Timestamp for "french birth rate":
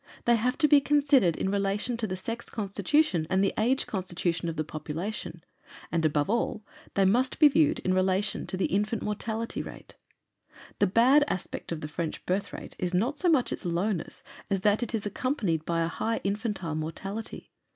11.87-12.75